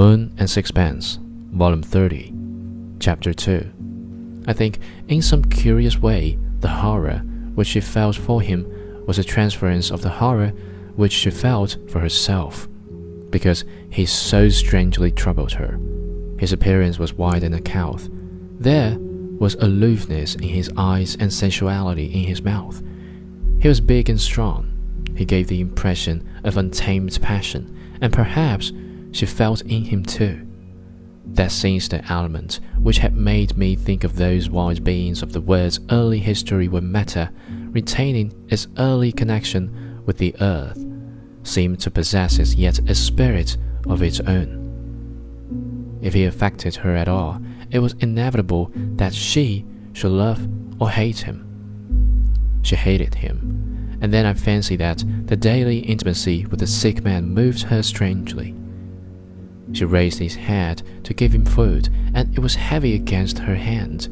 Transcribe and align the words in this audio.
Moon 0.00 0.32
and 0.38 0.48
Sixpence, 0.48 1.18
Volume 1.52 1.82
30, 1.82 2.32
Chapter 3.00 3.34
2. 3.34 4.44
I 4.46 4.54
think, 4.54 4.78
in 5.08 5.20
some 5.20 5.44
curious 5.44 5.98
way, 5.98 6.38
the 6.60 6.68
horror 6.68 7.18
which 7.54 7.68
she 7.68 7.82
felt 7.82 8.16
for 8.16 8.40
him 8.40 8.64
was 9.06 9.18
a 9.18 9.22
transference 9.22 9.90
of 9.90 10.00
the 10.00 10.08
horror 10.08 10.54
which 10.96 11.12
she 11.12 11.28
felt 11.28 11.76
for 11.90 12.00
herself, 12.00 12.66
because 13.28 13.66
he 13.90 14.06
so 14.06 14.48
strangely 14.48 15.10
troubled 15.10 15.52
her. 15.52 15.78
His 16.38 16.54
appearance 16.54 16.98
was 16.98 17.12
white 17.12 17.42
and 17.42 17.54
uncouth. 17.54 18.08
There 18.58 18.96
was 18.98 19.56
aloofness 19.56 20.34
in 20.36 20.48
his 20.48 20.70
eyes 20.78 21.14
and 21.20 21.30
sensuality 21.30 22.06
in 22.06 22.24
his 22.24 22.40
mouth. 22.40 22.82
He 23.60 23.68
was 23.68 23.82
big 23.82 24.08
and 24.08 24.18
strong. 24.18 24.72
He 25.14 25.26
gave 25.26 25.48
the 25.48 25.60
impression 25.60 26.26
of 26.42 26.56
untamed 26.56 27.20
passion, 27.20 27.76
and 28.00 28.14
perhaps 28.14 28.72
she 29.12 29.26
felt 29.26 29.62
in 29.62 29.84
him 29.84 30.04
too. 30.04 30.46
That 31.26 31.52
sinister 31.52 32.02
element 32.08 32.60
which 32.78 32.98
had 32.98 33.14
made 33.14 33.56
me 33.56 33.76
think 33.76 34.04
of 34.04 34.16
those 34.16 34.50
wise 34.50 34.80
beings 34.80 35.22
of 35.22 35.32
the 35.32 35.40
world's 35.40 35.80
early 35.90 36.18
history 36.18 36.68
when 36.68 36.90
matter, 36.90 37.30
retaining 37.70 38.32
its 38.48 38.66
early 38.78 39.12
connection 39.12 40.02
with 40.06 40.18
the 40.18 40.34
earth, 40.40 40.84
seemed 41.42 41.80
to 41.80 41.90
possess 41.90 42.38
as 42.38 42.54
yet 42.54 42.78
a 42.90 42.94
spirit 42.94 43.56
of 43.86 44.02
its 44.02 44.20
own. 44.20 45.98
If 46.02 46.14
he 46.14 46.24
affected 46.24 46.76
her 46.76 46.96
at 46.96 47.08
all, 47.08 47.40
it 47.70 47.78
was 47.78 47.94
inevitable 48.00 48.70
that 48.74 49.14
she 49.14 49.64
should 49.92 50.12
love 50.12 50.48
or 50.80 50.90
hate 50.90 51.20
him. 51.20 51.46
She 52.62 52.76
hated 52.76 53.14
him, 53.14 53.98
and 54.00 54.12
then 54.12 54.26
I 54.26 54.34
fancy 54.34 54.76
that 54.76 55.04
the 55.26 55.36
daily 55.36 55.78
intimacy 55.80 56.46
with 56.46 56.60
the 56.60 56.66
sick 56.66 57.04
man 57.04 57.28
moved 57.28 57.62
her 57.64 57.82
strangely. 57.82 58.54
She 59.72 59.84
raised 59.84 60.18
his 60.18 60.34
head 60.34 60.82
to 61.04 61.14
give 61.14 61.34
him 61.34 61.44
food, 61.44 61.88
and 62.14 62.32
it 62.36 62.40
was 62.40 62.54
heavy 62.54 62.94
against 62.94 63.38
her 63.38 63.54
hand. 63.54 64.08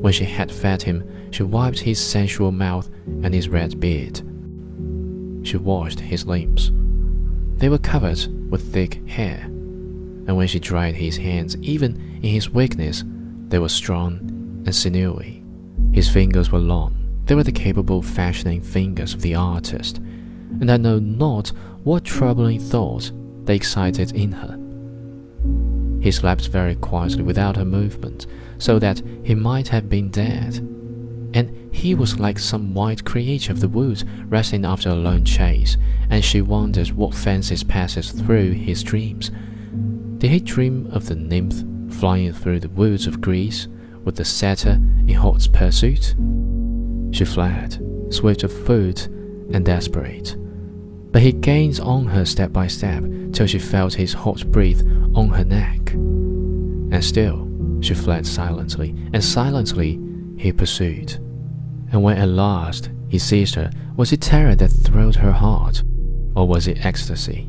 When 0.00 0.12
she 0.12 0.24
had 0.24 0.52
fed 0.52 0.82
him, 0.82 1.04
she 1.30 1.42
wiped 1.42 1.80
his 1.80 1.98
sensual 1.98 2.52
mouth 2.52 2.88
and 3.06 3.32
his 3.34 3.48
red 3.48 3.80
beard. 3.80 4.20
She 5.44 5.56
washed 5.56 6.00
his 6.00 6.26
limbs. 6.26 6.70
They 7.58 7.68
were 7.68 7.78
covered 7.78 8.50
with 8.50 8.72
thick 8.72 9.06
hair, 9.08 9.42
and 9.44 10.36
when 10.36 10.46
she 10.46 10.60
dried 10.60 10.94
his 10.94 11.16
hands, 11.16 11.56
even 11.58 11.94
in 12.22 12.30
his 12.30 12.50
weakness, 12.50 13.04
they 13.48 13.58
were 13.58 13.68
strong 13.68 14.18
and 14.64 14.74
sinewy. 14.74 15.42
His 15.92 16.08
fingers 16.08 16.50
were 16.52 16.58
long. 16.58 16.96
They 17.26 17.34
were 17.34 17.44
the 17.44 17.52
capable 17.52 18.02
fashioning 18.02 18.62
fingers 18.62 19.14
of 19.14 19.22
the 19.22 19.34
artist, 19.34 19.98
and 19.98 20.70
I 20.70 20.76
know 20.76 20.98
not 20.98 21.48
what 21.84 22.04
troubling 22.04 22.60
thought 22.60 23.10
they 23.44 23.56
excited 23.56 24.12
in 24.12 24.32
her. 24.32 24.61
He 26.02 26.10
slept 26.10 26.48
very 26.48 26.74
quietly 26.74 27.22
without 27.22 27.56
a 27.56 27.64
movement, 27.64 28.26
so 28.58 28.80
that 28.80 29.00
he 29.22 29.36
might 29.36 29.68
have 29.68 29.88
been 29.88 30.10
dead. 30.10 30.56
And 31.32 31.72
he 31.72 31.94
was 31.94 32.18
like 32.18 32.40
some 32.40 32.74
wild 32.74 33.04
creature 33.04 33.52
of 33.52 33.60
the 33.60 33.68
woods 33.68 34.04
resting 34.26 34.64
after 34.64 34.88
a 34.88 34.96
long 34.96 35.22
chase, 35.22 35.76
and 36.10 36.24
she 36.24 36.42
wondered 36.42 36.90
what 36.90 37.14
fancies 37.14 37.62
passes 37.62 38.10
through 38.10 38.50
his 38.50 38.82
dreams. 38.82 39.30
Did 40.18 40.32
he 40.32 40.40
dream 40.40 40.88
of 40.90 41.06
the 41.06 41.14
nymph 41.14 41.62
flying 41.94 42.32
through 42.32 42.58
the 42.60 42.68
woods 42.68 43.06
of 43.06 43.20
Greece 43.20 43.68
with 44.04 44.16
the 44.16 44.24
satyr 44.24 44.80
in 45.06 45.14
hot 45.14 45.46
pursuit? 45.52 46.16
She 47.12 47.24
fled, 47.24 47.80
swift 48.10 48.42
of 48.42 48.52
foot 48.66 49.06
and 49.52 49.64
desperate. 49.64 50.34
But 51.12 51.22
he 51.22 51.30
gained 51.30 51.78
on 51.78 52.06
her 52.06 52.24
step 52.24 52.52
by 52.52 52.66
step 52.66 53.04
till 53.32 53.46
she 53.46 53.60
felt 53.60 53.94
his 53.94 54.14
hot 54.14 54.44
breath 54.50 54.82
on 55.14 55.28
her 55.30 55.44
neck. 55.44 55.92
And 55.92 57.04
still 57.04 57.48
she 57.80 57.94
fled 57.94 58.26
silently, 58.26 58.90
and 59.12 59.22
silently 59.22 60.00
he 60.36 60.52
pursued. 60.52 61.14
And 61.90 62.02
when 62.02 62.18
at 62.18 62.28
last 62.28 62.90
he 63.08 63.18
seized 63.18 63.54
her, 63.56 63.70
was 63.96 64.12
it 64.12 64.20
terror 64.20 64.54
that 64.54 64.68
thrilled 64.68 65.16
her 65.16 65.32
heart, 65.32 65.82
or 66.34 66.46
was 66.46 66.66
it 66.66 66.84
ecstasy? 66.84 67.48